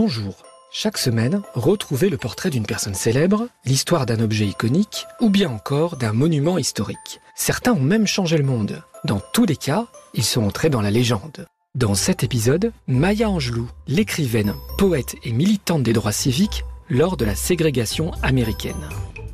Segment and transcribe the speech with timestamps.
[0.00, 0.44] Bonjour.
[0.70, 5.96] Chaque semaine, retrouvez le portrait d'une personne célèbre, l'histoire d'un objet iconique ou bien encore
[5.96, 7.18] d'un monument historique.
[7.34, 8.80] Certains ont même changé le monde.
[9.02, 11.48] Dans tous les cas, ils sont entrés dans la légende.
[11.74, 17.34] Dans cet épisode, Maya Angelou, l'écrivaine, poète et militante des droits civiques lors de la
[17.34, 18.88] ségrégation américaine.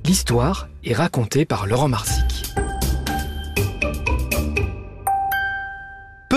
[0.07, 2.34] L'histoire est racontée par Laurent Marsic.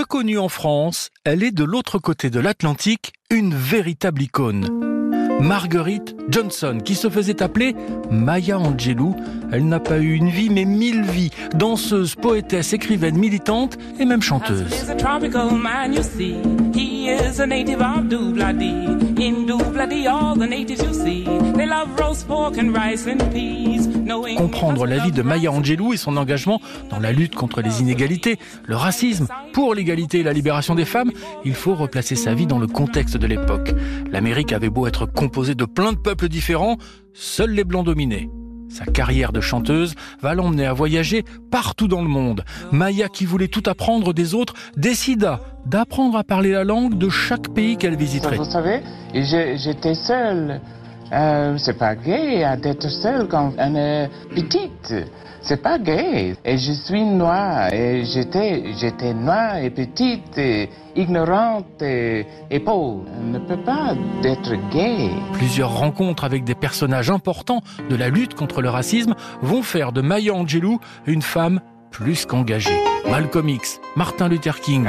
[0.07, 4.67] Connue en France, elle est de l'autre côté de l'Atlantique une véritable icône.
[5.39, 7.75] Marguerite Johnson, qui se faisait appeler
[8.09, 9.15] Maya Angelou.
[9.51, 11.29] Elle n'a pas eu une vie, mais mille vies.
[11.53, 14.73] Danseuse, poétesse, écrivaine, militante et même chanteuse.
[24.37, 28.37] Comprendre la vie de Maya Angelou et son engagement dans la lutte contre les inégalités,
[28.65, 31.11] le racisme, pour l'égalité et la libération des femmes,
[31.45, 33.73] il faut replacer sa vie dans le contexte de l'époque.
[34.11, 36.77] L'Amérique avait beau être composée de plein de peuples différents,
[37.13, 38.29] seuls les blancs dominaient.
[38.69, 42.43] Sa carrière de chanteuse va l'emmener à voyager partout dans le monde.
[42.71, 47.53] Maya, qui voulait tout apprendre des autres, décida d'apprendre à parler la langue de chaque
[47.53, 48.37] pays qu'elle visiterait.
[48.37, 48.81] Vous savez,
[49.13, 50.61] j'étais seule.
[51.13, 54.93] Euh, c'est pas gay d'être seule quand on est petite.
[55.41, 56.35] C'est pas gay.
[56.43, 57.71] Et je suis noire.
[57.71, 63.05] Et j'étais, j'étais noire et petite, et ignorante et, et pauvre.
[63.17, 65.09] On ne peut pas être gay.
[65.33, 70.01] Plusieurs rencontres avec des personnages importants de la lutte contre le racisme vont faire de
[70.01, 72.77] Maya Angelou une femme plus qu'engagée.
[73.09, 74.85] Malcolm X, Martin Luther King.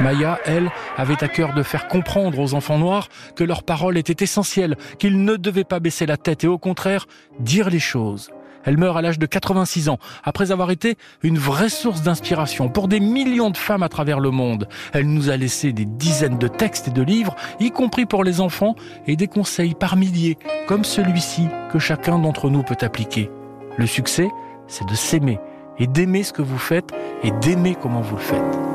[0.00, 4.22] Maya, elle, avait à cœur de faire comprendre aux enfants noirs que leur parole était
[4.22, 7.06] essentielle, qu'ils ne devaient pas baisser la tête et au contraire
[7.40, 8.30] dire les choses.
[8.64, 12.88] Elle meurt à l'âge de 86 ans, après avoir été une vraie source d'inspiration pour
[12.88, 14.68] des millions de femmes à travers le monde.
[14.92, 18.40] Elle nous a laissé des dizaines de textes et de livres, y compris pour les
[18.40, 18.74] enfants,
[19.06, 23.30] et des conseils par milliers, comme celui-ci, que chacun d'entre nous peut appliquer.
[23.76, 24.28] Le succès,
[24.66, 25.38] c'est de s'aimer
[25.78, 26.92] et d'aimer ce que vous faites
[27.22, 28.73] et d'aimer comment vous le faites.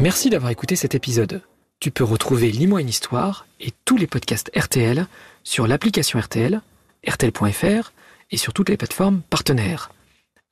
[0.00, 1.42] Merci d'avoir écouté cet épisode.
[1.78, 5.06] Tu peux retrouver Lis-moi une histoire et tous les podcasts RTL
[5.44, 6.62] sur l'application RTL,
[7.06, 7.92] RTL.fr
[8.30, 9.92] et sur toutes les plateformes partenaires.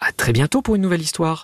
[0.00, 1.36] À très bientôt pour une nouvelle histoire.